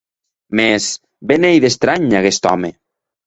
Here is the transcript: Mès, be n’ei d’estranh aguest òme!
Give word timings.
Mès, 0.57 0.85
be 1.27 1.33
n’ei 1.39 1.57
d’estranh 1.63 2.11
aguest 2.19 2.43
òme! 2.53 2.69